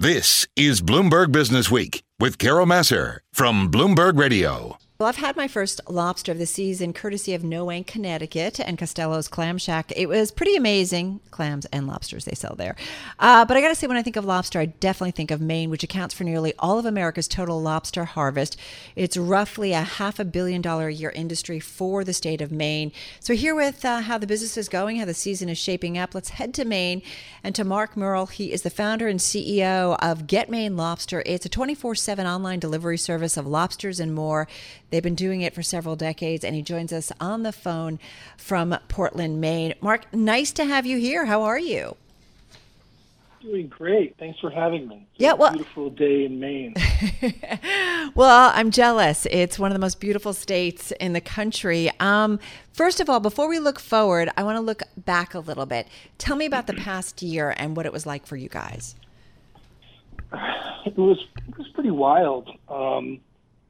This 0.00 0.46
is 0.54 0.80
Bloomberg 0.80 1.32
Business 1.32 1.72
Week 1.72 2.04
with 2.20 2.38
Carol 2.38 2.66
Massar 2.66 3.18
from 3.32 3.68
Bloomberg 3.68 4.16
Radio. 4.16 4.78
Well, 5.00 5.08
I've 5.08 5.14
had 5.14 5.36
my 5.36 5.46
first 5.46 5.80
lobster 5.88 6.32
of 6.32 6.38
the 6.38 6.46
season 6.46 6.92
courtesy 6.92 7.32
of 7.32 7.42
Noank, 7.42 7.86
Connecticut 7.86 8.58
and 8.58 8.76
Costello's 8.76 9.28
Clam 9.28 9.56
Shack. 9.56 9.92
It 9.94 10.08
was 10.08 10.32
pretty 10.32 10.56
amazing. 10.56 11.20
Clams 11.30 11.66
and 11.66 11.86
lobsters 11.86 12.24
they 12.24 12.34
sell 12.34 12.56
there. 12.56 12.74
Uh, 13.16 13.44
but 13.44 13.56
I 13.56 13.60
got 13.60 13.68
to 13.68 13.76
say, 13.76 13.86
when 13.86 13.96
I 13.96 14.02
think 14.02 14.16
of 14.16 14.24
lobster, 14.24 14.58
I 14.58 14.66
definitely 14.66 15.12
think 15.12 15.30
of 15.30 15.40
Maine, 15.40 15.70
which 15.70 15.84
accounts 15.84 16.14
for 16.14 16.24
nearly 16.24 16.52
all 16.58 16.80
of 16.80 16.84
America's 16.84 17.28
total 17.28 17.62
lobster 17.62 18.06
harvest. 18.06 18.58
It's 18.96 19.16
roughly 19.16 19.72
a 19.72 19.82
half 19.82 20.18
a 20.18 20.24
billion 20.24 20.62
dollar 20.62 20.88
a 20.88 20.92
year 20.92 21.10
industry 21.10 21.60
for 21.60 22.02
the 22.02 22.12
state 22.12 22.40
of 22.40 22.50
Maine. 22.50 22.90
So, 23.20 23.34
here 23.34 23.54
with 23.54 23.84
uh, 23.84 24.00
how 24.00 24.18
the 24.18 24.26
business 24.26 24.56
is 24.56 24.68
going, 24.68 24.96
how 24.96 25.04
the 25.04 25.14
season 25.14 25.48
is 25.48 25.58
shaping 25.58 25.96
up, 25.96 26.12
let's 26.12 26.30
head 26.30 26.52
to 26.54 26.64
Maine 26.64 27.02
and 27.44 27.54
to 27.54 27.62
Mark 27.62 27.96
Murrell. 27.96 28.26
He 28.26 28.50
is 28.50 28.62
the 28.62 28.68
founder 28.68 29.06
and 29.06 29.20
CEO 29.20 29.96
of 30.02 30.26
Get 30.26 30.50
Maine 30.50 30.76
Lobster. 30.76 31.22
It's 31.24 31.46
a 31.46 31.48
24 31.48 31.94
7 31.94 32.26
online 32.26 32.58
delivery 32.58 32.98
service 32.98 33.36
of 33.36 33.46
lobsters 33.46 34.00
and 34.00 34.12
more. 34.12 34.48
They've 34.90 35.02
been 35.02 35.14
doing 35.14 35.42
it 35.42 35.54
for 35.54 35.62
several 35.62 35.96
decades, 35.96 36.44
and 36.44 36.54
he 36.54 36.62
joins 36.62 36.92
us 36.92 37.12
on 37.20 37.42
the 37.42 37.52
phone 37.52 37.98
from 38.36 38.76
Portland, 38.88 39.40
Maine. 39.40 39.74
Mark, 39.80 40.12
nice 40.14 40.52
to 40.52 40.64
have 40.64 40.86
you 40.86 40.98
here. 40.98 41.26
How 41.26 41.42
are 41.42 41.58
you? 41.58 41.96
Doing 43.40 43.68
great. 43.68 44.16
Thanks 44.18 44.40
for 44.40 44.50
having 44.50 44.88
me. 44.88 45.06
It's 45.12 45.20
yeah, 45.20 45.34
well, 45.34 45.52
beautiful 45.52 45.90
day 45.90 46.24
in 46.24 46.40
Maine. 46.40 46.74
well, 48.14 48.50
I'm 48.52 48.72
jealous. 48.72 49.26
It's 49.30 49.58
one 49.58 49.70
of 49.70 49.74
the 49.74 49.80
most 49.80 50.00
beautiful 50.00 50.32
states 50.32 50.90
in 50.92 51.12
the 51.12 51.20
country. 51.20 51.88
Um, 52.00 52.40
first 52.72 52.98
of 52.98 53.08
all, 53.08 53.20
before 53.20 53.48
we 53.48 53.60
look 53.60 53.78
forward, 53.78 54.28
I 54.36 54.42
want 54.42 54.56
to 54.56 54.60
look 54.60 54.82
back 54.96 55.34
a 55.34 55.38
little 55.38 55.66
bit. 55.66 55.86
Tell 56.18 56.34
me 56.34 56.46
about 56.46 56.66
the 56.66 56.74
past 56.84 57.22
year 57.22 57.54
and 57.56 57.76
what 57.76 57.86
it 57.86 57.92
was 57.92 58.06
like 58.06 58.26
for 58.26 58.36
you 58.36 58.48
guys. 58.48 58.96
It 60.84 60.96
was 60.96 61.18
it 61.46 61.56
was 61.56 61.68
pretty 61.68 61.90
wild. 61.90 62.50
Um, 62.68 63.20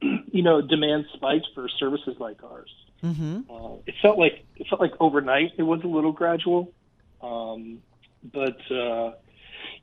you 0.03 0.43
know, 0.43 0.61
demand 0.61 1.07
spiked 1.15 1.49
for 1.55 1.69
services 1.69 2.17
like 2.19 2.43
ours. 2.43 2.75
Mm-hmm. 3.03 3.41
Uh, 3.51 3.77
it 3.87 3.95
felt 4.03 4.19
like 4.19 4.45
it 4.57 4.67
felt 4.69 4.81
like 4.81 4.93
overnight. 5.01 5.53
It 5.57 5.63
was 5.63 5.83
a 5.85 5.87
little 5.87 6.13
gradual, 6.13 6.73
um, 7.23 7.81
but 8.33 8.59
uh, 8.71 9.13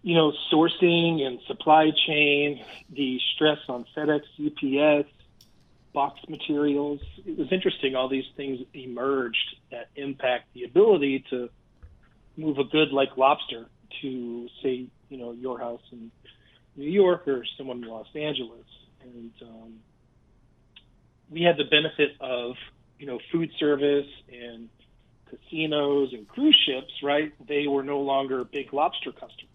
you 0.01 0.15
know, 0.15 0.33
sourcing 0.51 1.21
and 1.21 1.39
supply 1.47 1.91
chain, 2.05 2.63
the 2.89 3.19
stress 3.33 3.59
on 3.69 3.85
FedEx, 3.95 4.21
UPS, 4.39 5.09
box 5.93 6.19
materials. 6.27 6.99
It 7.25 7.37
was 7.37 7.51
interesting. 7.51 7.95
All 7.95 8.09
these 8.09 8.29
things 8.35 8.59
emerged 8.73 9.55
that 9.71 9.89
impact 9.95 10.53
the 10.53 10.65
ability 10.65 11.25
to 11.29 11.49
move 12.37 12.57
a 12.59 12.65
good 12.65 12.91
like 12.91 13.17
lobster 13.17 13.65
to 14.01 14.47
say, 14.61 14.87
you 15.09 15.17
know, 15.17 15.31
your 15.31 15.57
house 15.57 15.81
in 15.91 16.11
New 16.75 16.89
York 16.89 17.27
or 17.27 17.45
someone 17.57 17.83
in 17.83 17.89
Los 17.89 18.07
Angeles, 18.13 18.67
and 19.01 19.31
um, 19.41 19.73
we 21.29 21.41
had 21.41 21.57
the 21.57 21.63
benefit 21.63 22.11
of 22.19 22.55
you 22.99 23.07
know 23.07 23.19
food 23.31 23.51
service 23.59 24.07
and 24.31 24.69
casinos 25.29 26.13
and 26.13 26.27
cruise 26.27 26.57
ships, 26.65 26.91
right? 27.03 27.33
They 27.47 27.67
were 27.67 27.83
no 27.83 27.99
longer 27.99 28.43
big 28.43 28.73
lobster 28.73 29.11
customers. 29.11 29.49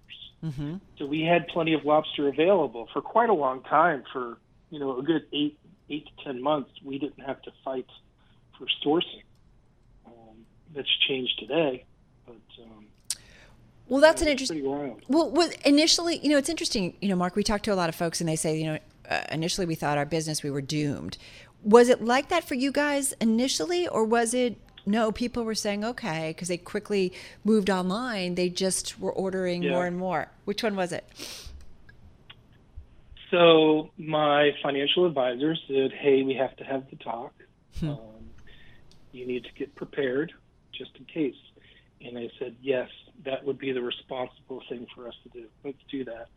Mm-hmm. 0.44 0.76
So 0.98 1.06
we 1.06 1.22
had 1.22 1.48
plenty 1.48 1.74
of 1.74 1.84
lobster 1.84 2.28
available 2.28 2.88
for 2.92 3.02
quite 3.02 3.30
a 3.30 3.34
long 3.34 3.62
time. 3.62 4.04
For 4.12 4.38
you 4.70 4.78
know 4.78 4.98
a 4.98 5.02
good 5.02 5.26
eight 5.32 5.58
eight 5.88 6.06
to 6.06 6.24
ten 6.24 6.42
months, 6.42 6.70
we 6.84 6.98
didn't 6.98 7.24
have 7.24 7.40
to 7.42 7.52
fight 7.64 7.86
for 8.58 8.66
sourcing. 8.84 9.22
Um, 10.06 10.46
that's 10.74 10.88
changed 11.08 11.38
today, 11.38 11.84
but. 12.26 12.36
Um, 12.62 12.86
well, 13.88 14.00
that's 14.00 14.22
an 14.22 14.28
interesting. 14.28 14.64
Well, 15.08 15.32
well, 15.32 15.50
initially, 15.64 16.18
you 16.18 16.28
know, 16.28 16.38
it's 16.38 16.48
interesting. 16.48 16.96
You 17.00 17.08
know, 17.08 17.16
Mark, 17.16 17.34
we 17.34 17.42
talked 17.42 17.64
to 17.64 17.72
a 17.72 17.74
lot 17.74 17.88
of 17.88 17.96
folks, 17.96 18.20
and 18.20 18.28
they 18.28 18.36
say, 18.36 18.56
you 18.56 18.66
know, 18.66 18.78
uh, 19.10 19.22
initially 19.32 19.66
we 19.66 19.74
thought 19.74 19.98
our 19.98 20.06
business 20.06 20.44
we 20.44 20.50
were 20.50 20.60
doomed 20.60 21.18
was 21.62 21.88
it 21.88 22.02
like 22.02 22.28
that 22.28 22.44
for 22.44 22.54
you 22.54 22.72
guys 22.72 23.12
initially, 23.20 23.86
or 23.86 24.04
was 24.04 24.34
it 24.34 24.56
no? 24.86 25.12
People 25.12 25.44
were 25.44 25.54
saying 25.54 25.84
okay 25.84 26.30
because 26.30 26.48
they 26.48 26.56
quickly 26.56 27.12
moved 27.44 27.70
online. 27.70 28.34
They 28.34 28.48
just 28.48 28.98
were 28.98 29.12
ordering 29.12 29.62
yeah. 29.62 29.72
more 29.72 29.86
and 29.86 29.98
more. 29.98 30.30
Which 30.44 30.62
one 30.62 30.76
was 30.76 30.92
it? 30.92 31.04
So 33.30 33.90
my 33.96 34.50
financial 34.62 35.06
advisor 35.06 35.54
said, 35.68 35.92
"Hey, 35.92 36.22
we 36.22 36.34
have 36.34 36.56
to 36.56 36.64
have 36.64 36.88
the 36.90 36.96
talk. 36.96 37.32
Hmm. 37.78 37.90
Um, 37.90 37.98
you 39.12 39.26
need 39.26 39.44
to 39.44 39.52
get 39.52 39.74
prepared 39.74 40.32
just 40.72 40.90
in 40.98 41.04
case." 41.04 41.36
And 42.00 42.16
I 42.18 42.30
said, 42.38 42.56
"Yes, 42.62 42.88
that 43.24 43.44
would 43.44 43.58
be 43.58 43.72
the 43.72 43.82
responsible 43.82 44.62
thing 44.68 44.86
for 44.94 45.06
us 45.06 45.14
to 45.24 45.28
do. 45.28 45.46
Let's 45.62 45.82
do 45.90 46.04
that." 46.04 46.28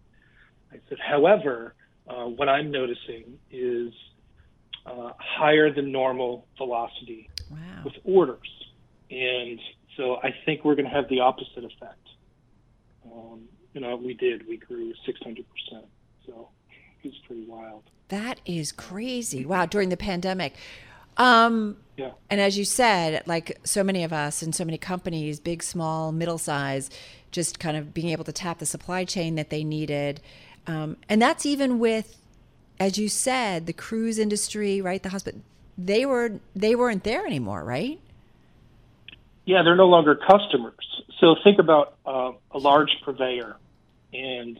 I 0.72 0.80
said, 0.90 1.00
"However, 1.00 1.76
uh, 2.08 2.26
what 2.26 2.50
I'm 2.50 2.72
noticing 2.72 3.40
is." 3.50 3.94
Uh, 4.86 5.12
higher 5.18 5.72
than 5.72 5.92
normal 5.92 6.46
velocity 6.58 7.30
wow. 7.50 7.58
with 7.84 7.94
orders. 8.04 8.50
And 9.10 9.60
so 9.98 10.18
I 10.18 10.34
think 10.46 10.66
we're 10.66 10.76
going 10.76 10.90
to 10.90 10.92
have 10.92 11.10
the 11.10 11.20
opposite 11.20 11.64
effect. 11.64 12.08
Um, 13.06 13.42
you 13.74 13.82
know, 13.82 13.96
we 13.96 14.14
did. 14.14 14.48
We 14.48 14.58
grew 14.58 14.94
600%. 15.08 15.46
So 16.26 16.50
it's 17.04 17.18
pretty 17.28 17.46
wild. 17.46 17.84
That 18.10 18.40
is 18.46 18.72
crazy. 18.72 19.46
Wow. 19.46 19.66
During 19.66 19.90
the 19.90 19.98
pandemic. 19.98 20.56
Um, 21.18 21.78
yeah. 21.98 22.12
And 22.30 22.42
as 22.42 22.58
you 22.58 22.66
said, 22.66 23.24
like 23.28 23.60
so 23.64 23.84
many 23.84 24.04
of 24.04 24.12
us 24.12 24.42
and 24.42 24.56
so 24.56 24.66
many 24.66 24.78
companies, 24.78 25.40
big, 25.40 25.62
small, 25.62 26.12
middle 26.12 26.38
size, 26.38 26.90
just 27.32 27.60
kind 27.60 27.78
of 27.78 27.94
being 27.94 28.10
able 28.10 28.24
to 28.24 28.32
tap 28.32 28.60
the 28.60 28.66
supply 28.66 29.06
chain 29.06 29.36
that 29.36 29.50
they 29.50 29.64
needed. 29.64 30.22
Um, 30.66 30.98
and 31.10 31.22
that's 31.22 31.46
even 31.46 31.78
with 31.80 32.18
as 32.80 32.98
you 32.98 33.10
said, 33.10 33.66
the 33.66 33.74
cruise 33.74 34.18
industry, 34.20 34.82
right? 34.82 35.02
The 35.02 35.10
hospital, 35.10 35.42
they 35.78 36.06
were 36.06 36.40
they 36.56 36.76
weren't 36.76 37.04
there 37.04 37.26
anymore, 37.26 37.64
right? 37.64 38.00
Yeah, 39.46 39.64
they're 39.64 39.76
no 39.76 39.88
longer 39.88 40.16
customers. 40.16 41.04
So 41.20 41.36
think 41.44 41.60
about 41.60 41.96
uh, 42.06 42.32
a 42.52 42.58
large 42.58 42.92
purveyor, 43.04 43.56
and 44.14 44.60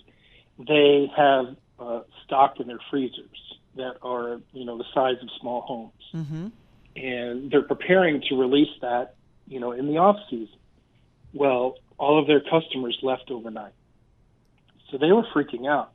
they 0.60 1.12
have 1.16 1.56
uh, 1.80 2.02
stock 2.26 2.60
in 2.60 2.68
their 2.68 2.80
freezers 2.90 3.58
that 3.76 3.98
are 4.02 4.40
you 4.54 4.66
know 4.66 4.78
the 4.78 4.86
size 4.94 5.16
of 5.22 5.30
small 5.40 5.62
homes, 5.62 5.92
mm-hmm. 6.14 6.48
and 6.96 7.52
they're 7.52 7.64
preparing 7.64 8.22
to 8.30 8.36
release 8.36 8.70
that 8.82 9.16
you 9.48 9.60
know 9.60 9.72
in 9.72 9.88
the 9.88 9.98
off 9.98 10.18
season. 10.30 10.58
Well, 11.34 11.78
all 11.98 12.20
of 12.20 12.28
their 12.28 12.42
customers 12.42 12.98
left 13.02 13.32
overnight, 13.32 13.74
so 14.92 14.98
they 14.98 15.12
were 15.12 15.26
freaking 15.34 15.68
out. 15.68 15.92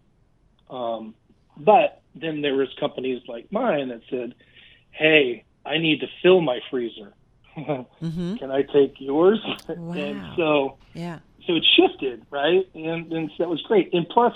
Um, 0.68 1.14
but 1.56 2.02
then 2.20 2.42
there 2.42 2.54
was 2.54 2.68
companies 2.78 3.22
like 3.28 3.50
mine 3.52 3.88
that 3.88 4.00
said, 4.10 4.34
"Hey, 4.90 5.44
I 5.64 5.78
need 5.78 6.00
to 6.00 6.06
fill 6.22 6.40
my 6.40 6.60
freezer. 6.70 7.12
mm-hmm. 7.56 8.36
Can 8.36 8.50
I 8.50 8.62
take 8.62 8.94
yours?" 8.98 9.40
Wow. 9.68 9.92
and 9.92 10.36
so 10.36 10.78
yeah, 10.94 11.18
so 11.46 11.56
it 11.56 11.64
shifted, 11.76 12.24
right? 12.30 12.68
And 12.74 13.12
and 13.12 13.30
so 13.30 13.44
that 13.44 13.48
was 13.48 13.62
great. 13.62 13.92
And 13.92 14.08
plus, 14.08 14.34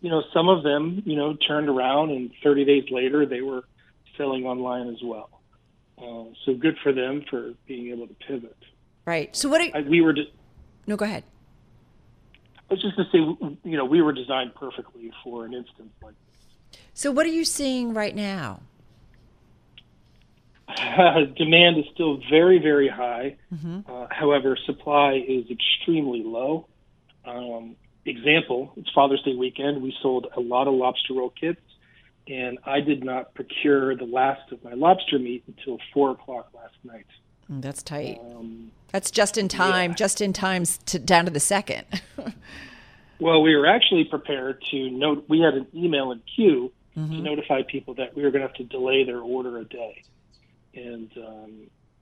you 0.00 0.10
know, 0.10 0.22
some 0.32 0.48
of 0.48 0.62
them, 0.62 1.02
you 1.04 1.16
know, 1.16 1.34
turned 1.34 1.68
around 1.68 2.10
and 2.10 2.30
30 2.42 2.64
days 2.64 2.84
later 2.90 3.26
they 3.26 3.40
were 3.40 3.64
selling 4.16 4.44
online 4.44 4.88
as 4.88 5.02
well. 5.02 5.30
Uh, 5.96 6.34
so 6.44 6.54
good 6.54 6.76
for 6.82 6.92
them 6.92 7.24
for 7.30 7.52
being 7.66 7.90
able 7.90 8.06
to 8.06 8.14
pivot. 8.14 8.56
Right. 9.04 9.34
So 9.36 9.48
what? 9.48 9.60
Are, 9.60 9.78
I, 9.78 9.80
we 9.82 10.00
were. 10.00 10.12
De- 10.12 10.32
no, 10.86 10.96
go 10.96 11.04
ahead. 11.04 11.24
I 12.70 12.74
was 12.74 12.82
just 12.82 12.96
to 12.96 13.04
say, 13.12 13.18
you 13.64 13.76
know, 13.76 13.84
we 13.84 14.02
were 14.02 14.12
designed 14.12 14.54
perfectly 14.54 15.12
for 15.22 15.44
an 15.44 15.54
instance 15.54 15.92
like 16.02 16.14
so, 16.92 17.10
what 17.10 17.26
are 17.26 17.30
you 17.30 17.44
seeing 17.44 17.94
right 17.94 18.14
now? 18.14 18.60
Uh, 20.68 21.24
demand 21.36 21.78
is 21.78 21.84
still 21.92 22.20
very, 22.30 22.58
very 22.58 22.88
high. 22.88 23.36
Mm-hmm. 23.52 23.80
Uh, 23.90 24.06
however, 24.10 24.56
supply 24.66 25.22
is 25.26 25.44
extremely 25.50 26.22
low. 26.22 26.66
Um, 27.24 27.76
example, 28.04 28.72
it's 28.76 28.90
Father's 28.94 29.22
Day 29.22 29.34
weekend. 29.34 29.82
We 29.82 29.94
sold 30.02 30.26
a 30.36 30.40
lot 30.40 30.68
of 30.68 30.74
lobster 30.74 31.14
roll 31.14 31.30
kits, 31.30 31.60
and 32.28 32.58
I 32.64 32.80
did 32.80 33.04
not 33.04 33.34
procure 33.34 33.96
the 33.96 34.04
last 34.04 34.52
of 34.52 34.62
my 34.62 34.74
lobster 34.74 35.18
meat 35.18 35.44
until 35.46 35.78
4 35.92 36.12
o'clock 36.12 36.50
last 36.54 36.76
night. 36.84 37.06
Mm, 37.50 37.62
that's 37.62 37.82
tight. 37.82 38.20
Um, 38.20 38.70
That's 38.90 39.10
just 39.10 39.36
in 39.36 39.48
time, 39.48 39.90
yeah. 39.90 39.96
just 39.96 40.20
in 40.20 40.32
time 40.32 40.64
to, 40.86 40.98
down 40.98 41.24
to 41.26 41.30
the 41.30 41.40
second. 41.40 41.84
well, 43.18 43.42
we 43.42 43.54
were 43.56 43.66
actually 43.66 44.04
prepared 44.04 44.62
to 44.70 44.90
note, 44.90 45.24
we 45.28 45.40
had 45.40 45.54
an 45.54 45.66
email 45.74 46.12
in 46.12 46.20
queue 46.34 46.72
mm-hmm. 46.96 47.12
to 47.12 47.22
notify 47.22 47.62
people 47.62 47.94
that 47.94 48.16
we 48.16 48.22
were 48.22 48.30
going 48.30 48.42
to 48.42 48.48
have 48.48 48.56
to 48.56 48.64
delay 48.64 49.04
their 49.04 49.20
order 49.20 49.58
a 49.58 49.64
day. 49.64 50.02
And, 50.74 51.10
um, 51.16 51.52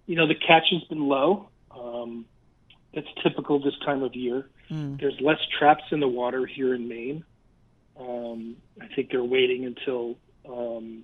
you 0.07 0.17
know, 0.17 0.27
the 0.27 0.35
catch 0.35 0.65
has 0.73 0.83
been 0.85 1.09
low. 1.09 1.49
Um, 1.71 2.27
it's 2.93 3.09
typical 3.23 3.63
this 3.63 3.79
time 3.85 4.03
of 4.03 4.15
year. 4.15 4.49
Mm. 4.71 5.01
There's 5.01 5.19
less 5.21 5.39
traps 5.59 5.85
in 5.91 6.01
the 6.01 6.09
water 6.09 6.47
here 6.47 6.75
in 6.75 6.89
Maine. 6.89 7.25
Um, 7.99 8.57
I 8.81 8.87
think 8.95 9.11
they're 9.11 9.25
waiting 9.25 9.65
until, 9.67 10.17
um, 10.49 11.03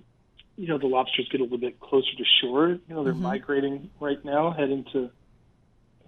you 0.57 0.67
know, 0.67 0.77
the 0.77 0.87
lobsters 0.87 1.29
get 1.29 1.39
a 1.39 1.43
little 1.43 1.57
bit 1.59 1.79
closer 1.79 2.11
to 2.17 2.23
shore. 2.41 2.69
You 2.69 2.79
know, 2.89 3.03
they're 3.03 3.13
mm-hmm. 3.13 3.23
migrating 3.23 3.89
right 3.99 4.23
now, 4.25 4.51
heading 4.51 4.85
to, 4.93 5.09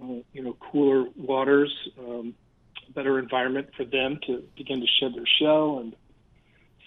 uh, 0.02 0.22
you 0.34 0.44
know, 0.44 0.58
cooler 0.72 1.06
waters. 1.16 1.74
Um, 1.98 2.34
better 2.92 3.20
environment 3.20 3.70
for 3.76 3.86
them 3.86 4.20
to 4.28 4.44
begin 4.56 4.80
to 4.82 4.88
shed 5.00 5.14
their 5.16 5.26
shell. 5.40 5.80
And 5.80 5.96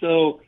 so, 0.00 0.40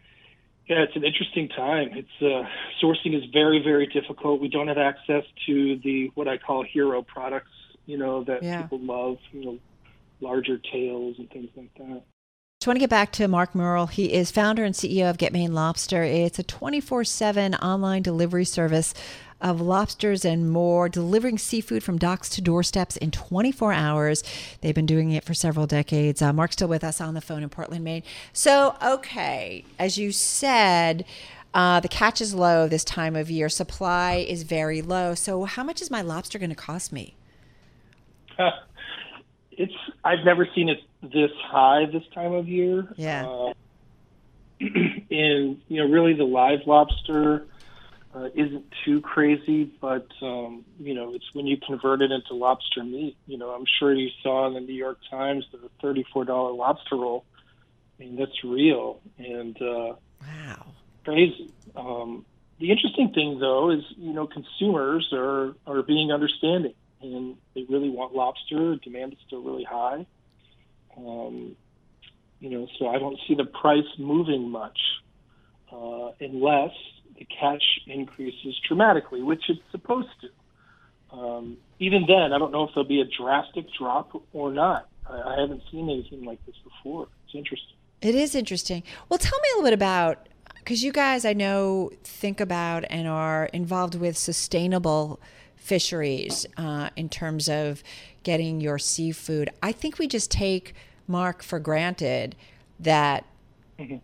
yeah, 0.69 0.83
it's 0.83 0.97
an 0.97 1.05
interesting 1.05 1.49
time. 1.49 1.91
It's 1.93 2.09
uh, 2.21 2.49
sourcing 2.83 3.17
is 3.17 3.25
very, 3.33 3.63
very 3.63 3.87
difficult. 3.87 4.41
We 4.41 4.49
don't 4.49 4.69
have 4.69 4.79
access 4.79 5.25
to 5.47 5.79
the 5.83 6.11
what 6.15 6.29
I 6.29 6.39
call 6.39 6.65
hero 6.65 7.03
products, 7.03 7.53
you 7.87 7.97
know, 7.99 8.25
that 8.25 8.43
Yeah. 8.43 8.63
people 8.63 8.81
love, 8.81 9.19
you 9.33 9.45
know, 9.45 9.59
larger 10.21 10.59
tails 10.59 11.17
and 11.19 11.31
things 11.31 11.51
like 11.57 11.73
that. 11.75 12.03
Just 12.61 12.67
want 12.69 12.77
to 12.77 12.81
get 12.81 12.91
back 12.91 13.13
to 13.13 13.29
Mark 13.29 13.55
Murrell. 13.55 13.87
He 13.87 14.13
is 14.13 14.31
founder 14.31 14.65
and 14.65 14.75
CEO 14.75 15.11
of 15.11 15.19
Get 15.19 15.33
Maine 15.33 15.53
Lobster. 15.53 16.03
It's 16.03 16.39
a 16.39 16.43
24 16.43 17.05
7 17.05 17.55
online 17.57 18.03
delivery 18.03 18.47
service 18.47 18.95
of 19.41 19.61
lobsters 19.61 20.25
and 20.25 20.51
more, 20.51 20.89
delivering 20.89 21.39
seafood 21.39 21.83
from 21.83 21.99
docks 21.99 22.29
to 22.31 22.41
doorsteps 22.41 22.97
in 22.97 23.11
24 23.11 23.73
hours. 23.73 24.25
They've 24.61 24.75
been 24.75 24.87
doing 24.87 25.11
it 25.13 25.25
for 25.25 25.35
several 25.35 25.67
decades. 25.67 26.23
Uh, 26.23 26.33
Mark's 26.33 26.55
still 26.55 26.69
with 26.69 26.85
us 26.85 27.01
on 27.01 27.15
the 27.15 27.21
phone 27.21 27.43
in 27.43 27.49
Portland, 27.49 27.85
Maine. 27.85 28.03
So, 28.33 28.77
okay, 28.83 29.65
as 29.79 29.99
you 29.99 30.13
said, 30.13 31.05
uh, 31.55 31.81
the 31.81 31.89
catch 31.89 32.21
is 32.21 32.35
low 32.35 32.69
this 32.69 32.85
time 32.85 33.17
of 33.17 33.31
year. 33.31 33.49
Supply 33.49 34.17
is 34.17 34.43
very 34.43 34.83
low. 34.83 35.15
So, 35.15 35.45
how 35.45 35.65
much 35.65 35.81
is 35.81 35.91
my 35.91 36.03
lobster 36.03 36.39
going 36.39 36.51
to 36.51 36.57
cost 36.57 36.93
me? 36.93 37.15
it's 39.53 39.73
I've 40.05 40.25
never 40.25 40.47
seen 40.55 40.69
it 40.69 40.81
this 41.03 41.31
high 41.45 41.87
this 41.87 42.03
time 42.15 42.33
of 42.33 42.49
year. 42.49 42.93
Yeah. 42.97 43.27
Uh, 43.27 43.53
and 44.61 45.61
you 45.69 45.83
know, 45.83 45.87
really, 45.87 46.15
the 46.15 46.25
live 46.25 46.61
lobster 46.67 47.47
uh, 48.17 48.29
isn't 48.35 48.65
too 48.85 49.01
crazy, 49.01 49.71
but 49.81 50.07
um, 50.23 50.65
you 50.79 50.95
know, 50.95 51.15
it's 51.15 51.27
when 51.35 51.47
you 51.47 51.59
convert 51.59 52.01
it 52.01 52.11
into 52.11 52.35
lobster 52.35 52.83
meat. 52.83 53.17
You 53.27 53.37
know, 53.37 53.51
I'm 53.51 53.67
sure 53.79 53.93
you 53.93 54.09
saw 54.23 54.47
in 54.47 54.55
the 54.55 54.61
New 54.61 54.75
York 54.75 54.99
Times 55.11 55.45
the 55.53 55.69
thirty-four 55.83 56.25
dollar 56.25 56.53
lobster 56.53 56.97
roll. 56.97 57.25
I 57.99 58.05
mean, 58.05 58.17
that's 58.17 58.45
real 58.45 59.01
and 59.19 59.61
uh, 59.61 59.95
Wow. 60.23 60.67
crazy. 61.05 61.51
Um, 61.75 62.25
the 62.59 62.71
interesting 62.71 63.13
thing, 63.13 63.39
though, 63.39 63.71
is 63.71 63.83
you 63.97 64.13
know 64.15 64.27
consumers 64.27 65.09
are 65.13 65.55
are 65.67 65.83
being 65.83 66.11
understanding, 66.11 66.75
and 67.03 67.37
they 67.55 67.65
really 67.69 67.91
want 67.91 68.15
lobster. 68.15 68.77
Demand 68.77 69.13
is 69.13 69.19
still 69.27 69.43
really 69.43 69.65
high. 69.65 70.07
Um, 70.97 71.57
you 72.41 72.51
know, 72.51 72.67
so 72.79 72.89
I 72.89 72.99
don't 72.99 73.19
see 73.29 73.35
the 73.35 73.45
price 73.45 73.85
moving 73.99 74.51
much 74.51 74.79
uh, 75.71 76.11
unless 76.21 76.73
the 77.19 77.27
catch 77.27 77.63
increases 77.87 78.59
dramatically, 78.67 79.23
which 79.23 79.45
it's 79.49 79.61
supposed 79.71 80.09
to. 80.21 81.17
Um, 81.17 81.57
even 81.79 82.05
then, 82.07 82.33
I 82.33 82.39
don't 82.39 82.53
know 82.53 82.65
if 82.65 82.71
there'll 82.75 82.89
be 82.89 83.01
a 83.01 83.05
drastic 83.05 83.67
drop 83.79 84.11
or 84.33 84.53
not. 84.53 84.89
I, 85.09 85.21
I 85.21 85.41
haven't 85.41 85.63
seen 85.71 85.89
anything 85.89 86.25
like 86.25 86.45
this 86.47 86.57
before. 86.65 87.09
It's 87.25 87.35
interesting. 87.35 87.77
It 88.03 88.15
is 88.15 88.35
interesting. 88.35 88.83
Well, 89.09 89.19
tell 89.19 89.39
me 89.41 89.49
a 89.55 89.57
little 89.57 89.67
bit 89.67 89.75
about 89.75 90.29
because 90.59 90.83
you 90.83 90.93
guys 90.93 91.25
I 91.25 91.33
know 91.33 91.93
think 92.03 92.41
about 92.41 92.85
and 92.91 93.07
are 93.07 93.47
involved 93.53 93.95
with 93.95 94.19
sustainable 94.19 95.21
fisheries 95.55 96.47
uh, 96.57 96.91
in 96.97 97.09
terms 97.09 97.49
of 97.49 97.83
getting 98.23 98.61
your 98.61 98.79
seafood. 98.79 99.51
I 99.63 99.73
think 99.73 99.99
we 99.99 100.09
just 100.09 100.31
take 100.31 100.75
Mark 101.07 101.43
for 101.43 101.59
granted 101.59 102.37
that 102.81 103.25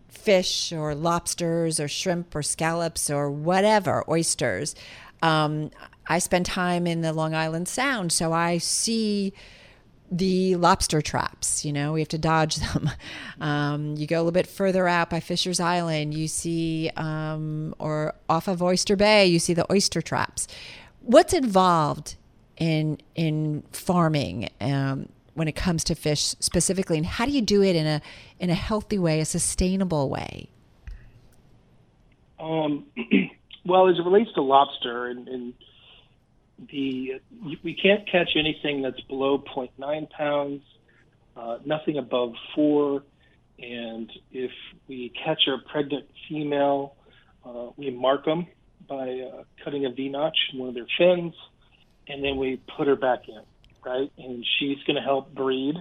fish 0.07 0.71
or 0.71 0.93
lobsters 0.95 1.79
or 1.79 1.87
shrimp 1.87 2.35
or 2.35 2.43
scallops 2.43 3.09
or 3.09 3.29
whatever 3.29 4.03
oysters. 4.09 4.75
Um, 5.21 5.71
I 6.07 6.19
spend 6.19 6.45
time 6.45 6.85
in 6.85 7.01
the 7.01 7.13
Long 7.13 7.33
Island 7.33 7.67
Sound, 7.67 8.11
so 8.11 8.33
I 8.33 8.57
see 8.57 9.33
the 10.11 10.55
lobster 10.55 11.01
traps. 11.01 11.65
You 11.65 11.73
know, 11.73 11.93
we 11.93 12.01
have 12.01 12.09
to 12.09 12.17
dodge 12.17 12.57
them. 12.57 12.89
Um, 13.41 13.95
you 13.97 14.07
go 14.07 14.17
a 14.17 14.19
little 14.19 14.31
bit 14.31 14.47
further 14.47 14.87
out 14.87 15.09
by 15.09 15.19
Fisher's 15.19 15.59
Island, 15.59 16.13
you 16.13 16.29
see, 16.29 16.89
um, 16.95 17.75
or 17.77 18.13
off 18.29 18.47
of 18.47 18.61
Oyster 18.61 18.95
Bay, 18.95 19.25
you 19.25 19.37
see 19.37 19.53
the 19.53 19.69
oyster 19.69 20.01
traps. 20.01 20.47
What's 21.01 21.33
involved 21.33 22.15
in 22.55 22.99
in 23.15 23.63
farming 23.71 24.49
um, 24.61 25.09
when 25.33 25.47
it 25.47 25.55
comes 25.55 25.83
to 25.85 25.95
fish 25.95 26.35
specifically, 26.39 26.97
and 26.97 27.05
how 27.05 27.25
do 27.25 27.31
you 27.31 27.41
do 27.41 27.63
it 27.63 27.75
in 27.75 27.85
a 27.85 28.01
in 28.39 28.49
a 28.49 28.55
healthy 28.55 28.99
way, 28.99 29.19
a 29.19 29.25
sustainable 29.25 30.09
way? 30.09 30.49
Um, 32.39 32.85
well, 33.65 33.87
as 33.87 33.97
it 33.97 34.03
relates 34.03 34.31
to 34.33 34.41
lobster, 34.41 35.07
and, 35.07 35.27
and 35.27 35.53
the 36.69 37.21
we 37.63 37.73
can't 37.73 38.09
catch 38.09 38.31
anything 38.35 38.81
that's 38.81 39.01
below 39.01 39.39
0.9 39.39 40.09
pounds, 40.09 40.61
uh, 41.35 41.57
nothing 41.65 41.97
above 41.97 42.33
four, 42.53 43.03
and 43.59 44.11
if 44.31 44.51
we 44.87 45.11
catch 45.23 45.41
a 45.47 45.57
pregnant 45.69 46.05
female, 46.29 46.95
uh, 47.45 47.67
we 47.77 47.89
mark 47.89 48.25
them 48.25 48.47
by 48.87 49.19
uh, 49.19 49.43
cutting 49.63 49.85
a 49.85 49.89
V 49.89 50.09
notch 50.09 50.37
in 50.51 50.59
one 50.59 50.69
of 50.69 50.75
their 50.75 50.87
fins, 50.97 51.33
and 52.07 52.23
then 52.23 52.37
we 52.37 52.59
put 52.77 52.87
her 52.87 52.95
back 52.95 53.27
in, 53.27 53.41
right? 53.85 54.11
And 54.17 54.45
she's 54.59 54.77
going 54.85 54.95
to 54.95 55.01
help 55.01 55.33
breed 55.33 55.75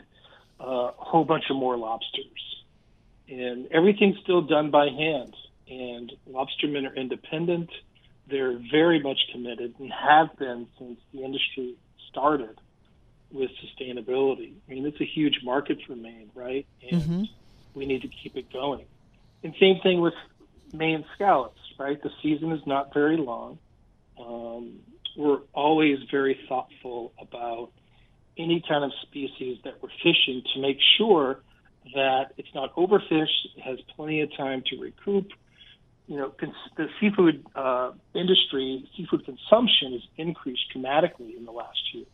uh, 0.61 0.65
a 0.65 0.93
whole 0.97 1.25
bunch 1.25 1.45
of 1.51 1.57
more 1.57 1.77
lobsters, 1.77 2.63
and 3.29 3.69
everything's 3.73 4.19
still 4.23 4.43
done 4.43 4.71
by 4.71 4.87
hand 4.87 5.35
and 5.73 6.13
lobstermen 6.31 6.91
are 6.91 6.95
independent. 6.95 7.71
They're 8.29 8.59
very 8.71 9.03
much 9.03 9.19
committed 9.33 9.75
and 9.79 9.93
have 9.93 10.37
been 10.39 10.67
since 10.79 10.99
the 11.13 11.25
industry 11.25 11.77
started 12.11 12.61
with 13.31 13.51
sustainability. 13.65 14.53
I 14.69 14.75
mean, 14.75 14.87
it's 14.87 15.01
a 15.01 15.05
huge 15.05 15.41
market 15.43 15.79
for 15.87 15.97
Maine, 15.97 16.31
right? 16.35 16.67
And 16.91 17.29
we 17.75 17.87
need 17.87 18.03
to 18.03 18.09
keep 18.09 18.37
it 18.37 18.53
going. 18.53 18.85
And 19.43 19.55
same 19.59 19.81
thing 19.83 20.01
with 20.01 20.15
Maine 20.73 21.05
scallops, 21.15 21.61
right? 21.79 22.01
The 22.03 22.11
season 22.23 22.53
is 22.53 22.61
not 22.67 22.93
very 22.93 23.17
long. 23.17 23.59
Um, 24.21 24.81
we're 25.17 25.41
always 25.53 25.99
very 26.11 26.39
thoughtful 26.49 27.13
about 27.19 27.71
any 28.39 28.63
kind 28.67 28.85
of 28.85 28.93
species 29.03 29.59
that 29.65 29.75
we're 29.83 29.91
fishing 30.03 30.43
to 30.55 30.61
make 30.61 30.79
sure 30.99 31.41
that 31.95 32.33
it's 32.37 32.49
not 32.55 32.75
overfished, 32.77 33.57
it 33.57 33.63
has 33.63 33.79
plenty 33.97 34.21
of 34.21 34.35
time 34.37 34.63
to 34.71 34.81
recoup, 34.81 35.29
you 36.07 36.17
know, 36.17 36.31
cons- 36.31 36.55
the 36.77 36.87
seafood 37.01 37.45
uh, 37.55 37.93
industry, 38.15 38.89
seafood 38.97 39.25
consumption 39.25 39.93
has 39.93 40.03
increased 40.17 40.63
dramatically 40.73 41.35
in 41.37 41.45
the 41.45 41.53
last 41.53 41.79
year. 41.93 42.05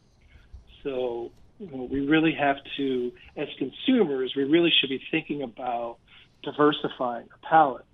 So, 0.82 1.30
you 1.58 1.70
know, 1.70 1.88
we 1.90 2.06
really 2.06 2.32
have 2.32 2.56
to, 2.76 3.12
as 3.36 3.48
consumers, 3.58 4.32
we 4.36 4.44
really 4.44 4.72
should 4.80 4.90
be 4.90 5.00
thinking 5.10 5.42
about 5.42 5.98
diversifying 6.42 7.28
our 7.30 7.48
palate 7.48 7.84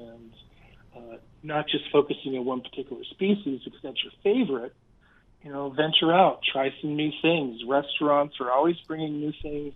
and 0.00 0.32
uh, 0.96 1.16
not 1.42 1.66
just 1.68 1.84
focusing 1.92 2.36
on 2.36 2.44
one 2.44 2.60
particular 2.60 3.02
species 3.10 3.60
because 3.64 3.80
that's 3.82 4.02
your 4.02 4.12
favorite. 4.22 4.74
You 5.44 5.50
know, 5.52 5.70
venture 5.70 6.12
out, 6.12 6.40
try 6.44 6.72
some 6.80 6.94
new 6.94 7.10
things. 7.20 7.62
Restaurants 7.66 8.36
are 8.40 8.52
always 8.52 8.76
bringing 8.86 9.18
new 9.18 9.32
things 9.42 9.74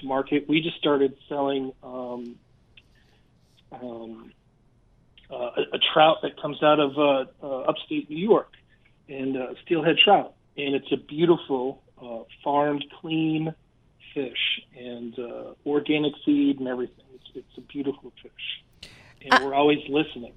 to 0.00 0.06
market. 0.06 0.48
We 0.48 0.60
just 0.60 0.76
started 0.78 1.16
selling 1.28 1.72
um, 1.84 2.36
um, 3.70 4.32
uh, 5.30 5.34
a, 5.34 5.60
a 5.74 5.78
trout 5.92 6.18
that 6.22 6.40
comes 6.40 6.62
out 6.62 6.80
of 6.80 6.98
uh, 6.98 7.24
uh, 7.42 7.60
upstate 7.62 8.10
New 8.10 8.16
York, 8.16 8.52
and 9.08 9.36
uh, 9.36 9.54
steelhead 9.64 9.96
trout, 10.02 10.34
and 10.56 10.74
it's 10.74 10.90
a 10.90 10.96
beautiful 10.96 11.82
uh, 12.02 12.24
farmed, 12.42 12.84
clean 13.00 13.54
fish, 14.14 14.62
and 14.76 15.16
uh, 15.18 15.54
organic 15.66 16.12
feed 16.24 16.58
and 16.58 16.68
everything. 16.68 17.04
It's, 17.14 17.30
it's 17.36 17.58
a 17.58 17.60
beautiful 17.60 18.12
fish, 18.22 18.90
and 19.22 19.44
we're 19.44 19.54
always 19.54 19.78
listening. 19.88 20.32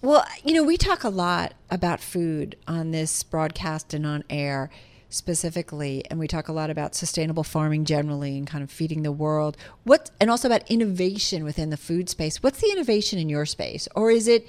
Well, 0.00 0.24
you 0.44 0.54
know, 0.54 0.62
we 0.62 0.76
talk 0.76 1.02
a 1.02 1.08
lot 1.08 1.54
about 1.70 2.00
food 2.00 2.56
on 2.68 2.92
this 2.92 3.22
broadcast 3.22 3.92
and 3.94 4.06
on 4.06 4.22
air 4.30 4.70
specifically, 5.10 6.04
and 6.08 6.20
we 6.20 6.28
talk 6.28 6.48
a 6.48 6.52
lot 6.52 6.70
about 6.70 6.94
sustainable 6.94 7.42
farming 7.42 7.84
generally 7.84 8.38
and 8.38 8.46
kind 8.46 8.62
of 8.62 8.70
feeding 8.70 9.02
the 9.02 9.10
world. 9.10 9.56
What 9.84 10.10
and 10.20 10.30
also 10.30 10.46
about 10.46 10.70
innovation 10.70 11.42
within 11.42 11.70
the 11.70 11.76
food 11.76 12.08
space. 12.08 12.42
What's 12.42 12.60
the 12.60 12.70
innovation 12.70 13.18
in 13.18 13.28
your 13.28 13.44
space? 13.46 13.88
Or 13.96 14.10
is 14.10 14.28
it, 14.28 14.46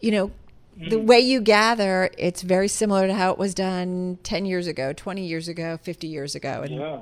you 0.00 0.12
know, 0.12 0.30
the 0.76 0.98
way 0.98 1.20
you 1.20 1.40
gather, 1.40 2.10
it's 2.18 2.42
very 2.42 2.68
similar 2.68 3.06
to 3.06 3.14
how 3.14 3.30
it 3.30 3.38
was 3.38 3.54
done 3.54 4.18
10 4.24 4.44
years 4.44 4.66
ago, 4.66 4.92
20 4.92 5.24
years 5.24 5.48
ago, 5.48 5.78
50 5.82 6.06
years 6.06 6.34
ago. 6.34 6.62
And 6.62 6.74
Yeah. 6.74 7.00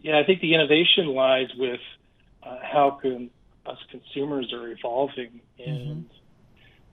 Yeah, 0.00 0.18
I 0.18 0.24
think 0.24 0.40
the 0.40 0.52
innovation 0.52 1.06
lies 1.06 1.46
with 1.56 1.80
uh, 2.42 2.58
how 2.60 2.98
can 3.00 3.30
us 3.66 3.78
consumers 3.90 4.52
are 4.52 4.68
evolving, 4.68 5.40
and 5.64 6.08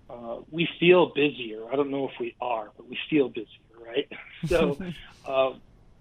uh, 0.09 0.37
we 0.51 0.67
feel 0.79 1.11
busier. 1.13 1.65
I 1.71 1.75
don't 1.75 1.91
know 1.91 2.09
if 2.09 2.19
we 2.19 2.35
are, 2.39 2.69
but 2.77 2.87
we 2.87 2.97
feel 3.09 3.29
busier, 3.29 3.47
right? 3.85 4.11
So, 4.47 4.77
uh, 5.27 5.53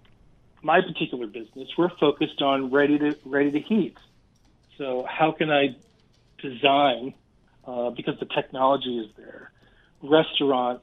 my 0.62 0.80
particular 0.80 1.26
business, 1.26 1.68
we're 1.76 1.90
focused 2.00 2.40
on 2.40 2.70
ready 2.70 2.98
to 2.98 3.16
ready 3.24 3.50
to 3.50 3.60
heat. 3.60 3.96
So, 4.76 5.04
how 5.08 5.32
can 5.32 5.50
I 5.50 5.74
design 6.40 7.14
uh, 7.68 7.90
because 7.90 8.18
the 8.18 8.26
technology 8.26 8.98
is 8.98 9.10
there, 9.16 9.52
restaurant 10.02 10.80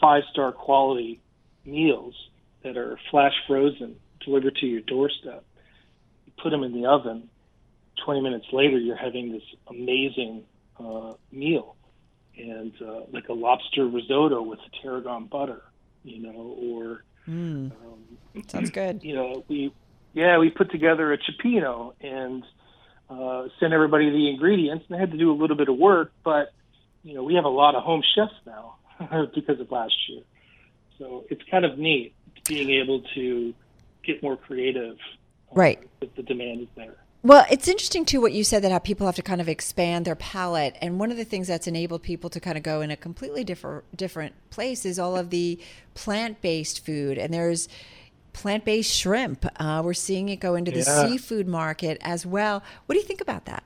five 0.00 0.24
star 0.32 0.52
quality 0.52 1.20
meals 1.64 2.14
that 2.62 2.76
are 2.76 2.98
flash 3.10 3.34
frozen 3.46 3.96
delivered 4.24 4.56
to 4.56 4.66
your 4.66 4.80
doorstep. 4.80 5.44
You 6.26 6.32
put 6.42 6.50
them 6.50 6.62
in 6.64 6.72
the 6.72 6.86
oven. 6.86 7.28
20 8.04 8.20
minutes 8.20 8.46
later, 8.52 8.78
you're 8.78 8.96
having 8.96 9.32
this 9.32 9.42
amazing 9.68 10.44
uh, 10.78 11.14
meal, 11.32 11.76
and 12.36 12.72
uh, 12.82 13.00
like 13.12 13.28
a 13.28 13.32
lobster 13.32 13.86
risotto 13.86 14.42
with 14.42 14.58
tarragon 14.82 15.26
butter, 15.26 15.62
you 16.04 16.20
know, 16.20 16.56
or 16.60 17.02
Mm. 17.28 17.72
Sounds 18.46 18.70
good. 18.70 19.02
you 19.02 19.12
know, 19.14 19.44
we 19.48 19.72
yeah 20.14 20.38
we 20.38 20.48
put 20.48 20.70
together 20.70 21.12
a 21.12 21.18
cioppino 21.18 21.92
and 22.00 22.44
uh, 23.10 23.48
sent 23.58 23.72
everybody 23.72 24.10
the 24.10 24.30
ingredients. 24.30 24.84
And 24.88 24.96
they 24.96 25.00
had 25.00 25.10
to 25.10 25.18
do 25.18 25.32
a 25.32 25.34
little 25.34 25.56
bit 25.56 25.68
of 25.68 25.76
work, 25.76 26.12
but 26.22 26.52
you 27.02 27.14
know 27.14 27.24
we 27.24 27.34
have 27.34 27.44
a 27.44 27.48
lot 27.48 27.74
of 27.74 27.82
home 27.82 28.02
chefs 28.14 28.34
now 28.46 28.76
because 29.34 29.58
of 29.58 29.70
last 29.72 29.94
year. 30.08 30.22
So 30.98 31.24
it's 31.28 31.42
kind 31.50 31.64
of 31.64 31.78
neat 31.78 32.14
being 32.46 32.70
able 32.70 33.02
to 33.16 33.52
get 34.04 34.22
more 34.22 34.36
creative. 34.36 34.94
uh, 35.50 35.54
Right. 35.54 35.82
If 36.00 36.14
the 36.14 36.22
demand 36.22 36.60
is 36.60 36.68
there. 36.76 36.94
Well, 37.26 37.44
it's 37.50 37.66
interesting 37.66 38.04
too 38.04 38.20
what 38.20 38.32
you 38.34 38.44
said 38.44 38.62
that 38.62 38.70
how 38.70 38.78
people 38.78 39.04
have 39.06 39.16
to 39.16 39.22
kind 39.22 39.40
of 39.40 39.48
expand 39.48 40.04
their 40.04 40.14
palate, 40.14 40.76
and 40.80 41.00
one 41.00 41.10
of 41.10 41.16
the 41.16 41.24
things 41.24 41.48
that's 41.48 41.66
enabled 41.66 42.04
people 42.04 42.30
to 42.30 42.38
kind 42.38 42.56
of 42.56 42.62
go 42.62 42.82
in 42.82 42.92
a 42.92 42.96
completely 42.96 43.42
different 43.42 43.84
different 43.96 44.34
place 44.50 44.86
is 44.86 44.96
all 44.96 45.16
of 45.16 45.30
the 45.30 45.58
plant 45.94 46.40
based 46.40 46.86
food, 46.86 47.18
and 47.18 47.34
there's 47.34 47.68
plant 48.32 48.64
based 48.64 48.94
shrimp. 48.96 49.44
Uh, 49.58 49.82
we're 49.84 49.92
seeing 49.92 50.28
it 50.28 50.36
go 50.36 50.54
into 50.54 50.70
the 50.70 50.84
Yeah. 50.86 51.08
seafood 51.08 51.48
market 51.48 51.98
as 52.00 52.24
well. 52.24 52.62
What 52.86 52.92
do 52.94 53.00
you 53.00 53.04
think 53.06 53.20
about 53.20 53.44
that? 53.46 53.64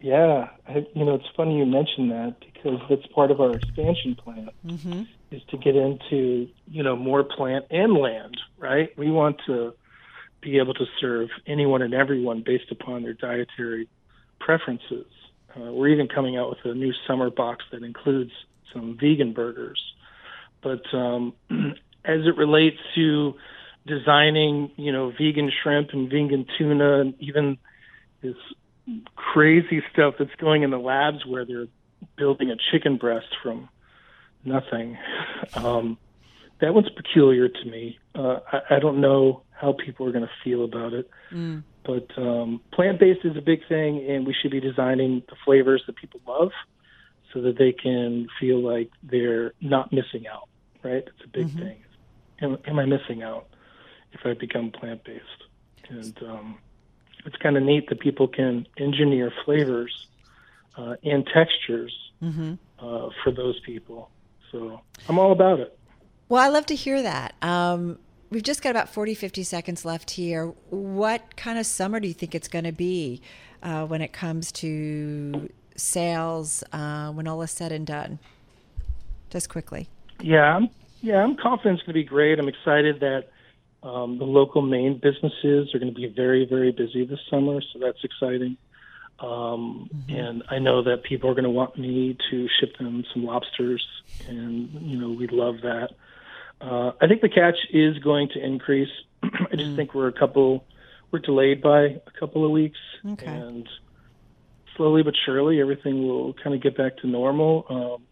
Yeah, 0.00 0.50
I, 0.68 0.86
you 0.94 1.04
know, 1.04 1.14
it's 1.14 1.26
funny 1.36 1.58
you 1.58 1.66
mentioned 1.66 2.12
that 2.12 2.36
because 2.38 2.78
that's 2.88 3.06
part 3.08 3.32
of 3.32 3.40
our 3.40 3.50
expansion 3.56 4.14
plan 4.14 4.48
Mm-hmm. 4.64 5.02
is 5.32 5.42
to 5.50 5.56
get 5.56 5.74
into 5.74 6.48
you 6.68 6.84
know 6.84 6.94
more 6.94 7.24
plant 7.24 7.64
and 7.72 7.94
land. 7.94 8.36
Right? 8.58 8.96
We 8.96 9.10
want 9.10 9.40
to 9.46 9.74
be 10.44 10.58
able 10.58 10.74
to 10.74 10.84
serve 11.00 11.30
anyone 11.46 11.82
and 11.82 11.94
everyone 11.94 12.42
based 12.44 12.70
upon 12.70 13.02
their 13.02 13.14
dietary 13.14 13.88
preferences. 14.38 15.06
Uh, 15.56 15.72
we're 15.72 15.88
even 15.88 16.06
coming 16.06 16.36
out 16.36 16.50
with 16.50 16.58
a 16.64 16.74
new 16.74 16.92
summer 17.06 17.30
box 17.30 17.64
that 17.72 17.82
includes 17.82 18.32
some 18.72 18.98
vegan 19.00 19.32
burgers. 19.32 19.82
But 20.62 20.82
um, 20.92 21.32
as 22.04 22.20
it 22.26 22.36
relates 22.36 22.78
to 22.94 23.34
designing, 23.86 24.70
you 24.76 24.92
know, 24.92 25.10
vegan 25.10 25.50
shrimp 25.62 25.90
and 25.92 26.10
vegan 26.10 26.46
tuna, 26.58 27.00
and 27.00 27.14
even 27.20 27.58
this 28.22 28.36
crazy 29.16 29.82
stuff 29.92 30.14
that's 30.18 30.34
going 30.36 30.62
in 30.62 30.70
the 30.70 30.78
labs 30.78 31.24
where 31.26 31.44
they're 31.44 31.68
building 32.16 32.50
a 32.50 32.56
chicken 32.70 32.96
breast 32.96 33.28
from 33.42 33.68
nothing. 34.44 34.98
Um, 35.56 35.98
that 36.60 36.72
one's 36.72 36.88
peculiar 36.88 37.48
to 37.48 37.64
me. 37.66 37.98
Uh, 38.14 38.38
I, 38.50 38.76
I 38.76 38.78
don't 38.78 39.00
know 39.00 39.42
how 39.64 39.72
people 39.72 40.06
are 40.06 40.12
going 40.12 40.24
to 40.32 40.36
feel 40.44 40.62
about 40.64 40.92
it, 40.92 41.06
Mm. 41.32 41.62
but 41.90 42.06
um, 42.18 42.60
plant 42.76 42.96
based 43.00 43.24
is 43.24 43.36
a 43.36 43.40
big 43.52 43.60
thing, 43.68 43.90
and 44.10 44.26
we 44.28 44.34
should 44.38 44.50
be 44.50 44.60
designing 44.60 45.12
the 45.30 45.36
flavors 45.44 45.82
that 45.86 45.96
people 45.96 46.20
love 46.26 46.52
so 47.32 47.40
that 47.46 47.56
they 47.58 47.72
can 47.72 48.28
feel 48.40 48.58
like 48.72 48.90
they're 49.02 49.52
not 49.60 49.92
missing 49.92 50.24
out. 50.34 50.48
Right? 50.82 51.04
It's 51.10 51.24
a 51.24 51.28
big 51.38 51.46
Mhm. 51.48 51.58
thing. 51.62 51.76
Am, 52.42 52.58
am 52.66 52.78
I 52.78 52.84
missing 52.84 53.22
out 53.22 53.46
if 54.12 54.20
I 54.26 54.34
become 54.34 54.70
plant 54.70 55.02
based? 55.04 55.40
And 55.88 56.14
um, 56.22 56.58
it's 57.26 57.36
kind 57.44 57.56
of 57.56 57.62
neat 57.62 57.88
that 57.88 58.00
people 58.00 58.28
can 58.28 58.66
engineer 58.76 59.32
flavors 59.44 59.94
uh, 60.76 60.96
and 61.02 61.26
textures 61.38 61.94
Mm-hmm. 62.22 62.54
uh, 62.78 63.08
for 63.22 63.30
those 63.40 63.58
people. 63.70 64.10
So 64.50 64.80
I'm 65.08 65.18
all 65.18 65.32
about 65.32 65.58
it. 65.60 65.70
Well, 66.28 66.42
I 66.42 66.48
love 66.48 66.64
to 66.66 66.74
hear 66.74 67.02
that. 67.02 67.34
Um, 67.42 67.98
we've 68.34 68.42
just 68.42 68.62
got 68.62 68.70
about 68.70 68.88
40, 68.88 69.14
50 69.14 69.44
seconds 69.44 69.84
left 69.84 70.10
here. 70.10 70.52
What 70.68 71.36
kind 71.36 71.58
of 71.58 71.64
summer 71.64 72.00
do 72.00 72.08
you 72.08 72.14
think 72.14 72.34
it's 72.34 72.48
going 72.48 72.64
to 72.64 72.72
be 72.72 73.22
uh, 73.62 73.86
when 73.86 74.02
it 74.02 74.12
comes 74.12 74.50
to 74.52 75.48
sales 75.76 76.64
uh, 76.72 77.10
when 77.12 77.28
all 77.28 77.40
is 77.42 77.52
said 77.52 77.70
and 77.72 77.86
done? 77.86 78.18
Just 79.30 79.48
quickly. 79.48 79.88
Yeah, 80.20 80.56
I'm, 80.56 80.68
yeah, 81.00 81.22
I'm 81.22 81.36
confident 81.36 81.78
it's 81.78 81.86
going 81.86 81.94
to 81.94 82.00
be 82.00 82.04
great. 82.04 82.38
I'm 82.38 82.48
excited 82.48 83.00
that 83.00 83.28
um, 83.84 84.18
the 84.18 84.24
local 84.24 84.62
Maine 84.62 84.98
businesses 85.00 85.72
are 85.74 85.78
going 85.78 85.94
to 85.94 85.98
be 85.98 86.08
very, 86.08 86.44
very 86.44 86.72
busy 86.72 87.06
this 87.06 87.20
summer, 87.30 87.60
so 87.72 87.78
that's 87.78 88.02
exciting. 88.02 88.56
Um, 89.20 89.88
And 90.08 90.42
I 90.50 90.58
know 90.58 90.82
that 90.82 91.04
people 91.04 91.30
are 91.30 91.34
going 91.34 91.44
to 91.44 91.50
want 91.50 91.78
me 91.78 92.16
to 92.30 92.48
ship 92.58 92.76
them 92.78 93.04
some 93.12 93.24
lobsters, 93.24 93.86
and 94.28 94.70
you 94.82 94.98
know 94.98 95.10
we 95.10 95.28
love 95.28 95.60
that. 95.62 95.90
Uh, 96.64 96.92
I 97.00 97.06
think 97.06 97.20
the 97.20 97.28
catch 97.28 97.56
is 97.72 97.98
going 97.98 98.28
to 98.34 98.44
increase. 98.44 98.88
I 99.22 99.56
just 99.56 99.76
think 99.76 99.94
we're 99.94 100.08
a 100.08 100.12
couple, 100.18 100.66
we're 101.12 101.18
delayed 101.18 101.62
by 101.62 101.80
a 102.06 102.18
couple 102.18 102.44
of 102.44 102.50
weeks, 102.50 102.78
Okay. 103.06 103.26
and 103.26 103.68
slowly 104.76 105.02
but 105.02 105.14
surely 105.26 105.60
everything 105.60 106.06
will 106.08 106.32
kind 106.42 106.54
of 106.56 106.62
get 106.62 106.76
back 106.76 106.96
to 106.98 107.06
normal. 107.06 107.66
Um, 107.68 108.06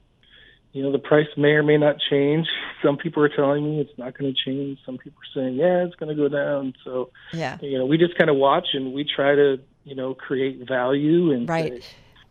you 0.72 0.82
know, 0.82 0.92
the 0.92 0.98
price 0.98 1.26
may 1.36 1.50
or 1.50 1.62
may 1.62 1.76
not 1.78 1.96
change. 2.10 2.46
Some 2.84 2.96
people 2.98 3.22
are 3.22 3.28
telling 3.34 3.64
me 3.64 3.80
it's 3.80 3.96
not 3.98 4.16
going 4.18 4.32
to 4.34 4.50
change. 4.50 4.78
Some 4.84 4.98
people 4.98 5.18
are 5.20 5.40
saying, 5.40 5.54
yeah, 5.56 5.84
it's 5.84 5.94
going 5.96 6.14
to 6.14 6.20
go 6.20 6.28
down. 6.28 6.74
So, 6.84 7.10
Yeah. 7.32 7.58
you 7.60 7.78
know, 7.78 7.86
we 7.86 7.96
just 7.96 8.16
kind 8.18 8.30
of 8.30 8.36
watch 8.36 8.68
and 8.74 8.92
we 8.92 9.04
try 9.04 9.34
to, 9.34 9.60
you 9.84 9.94
know, 9.94 10.14
create 10.14 10.66
value 10.68 11.32
and 11.32 11.48
Right. 11.48 11.82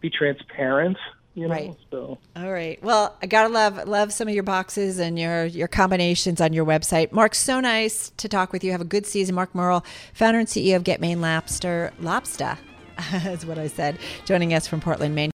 be 0.01 0.10
transparent, 0.10 0.98
you 1.34 1.48
know. 1.48 1.54
Right. 1.54 1.76
So, 1.92 2.18
All 2.36 2.52
right. 2.52 2.82
Well, 2.84 3.16
I 3.22 3.28
gotta 3.28 3.50
love 3.50 3.88
love 3.88 4.12
some 4.12 4.28
of 4.28 4.34
your 4.34 4.44
boxes 4.44 5.00
and 5.00 5.18
your 5.18 5.46
your 5.46 5.68
combinations 5.68 6.42
on 6.42 6.54
your 6.54 6.66
website. 6.66 7.12
Mark, 7.12 7.36
so 7.36 7.60
nice 7.60 8.12
to 8.18 8.28
talk 8.28 8.52
with 8.52 8.64
you. 8.64 8.72
Have 8.72 8.82
a 8.82 8.86
good 8.86 9.06
season. 9.06 9.36
Mark 9.36 9.54
Murrell, 9.54 9.86
founder 10.14 10.40
and 10.40 10.48
CEO 10.48 10.76
of 10.76 10.84
Get 10.84 11.00
Maine 11.00 11.22
Lobster. 11.22 11.94
Lobster, 12.00 12.58
is 13.14 13.46
what 13.46 13.58
I 13.58 13.68
said. 13.68 13.98
Joining 14.26 14.54
us 14.54 14.68
from 14.68 14.82
Portland, 14.82 15.16
Maine. 15.16 15.30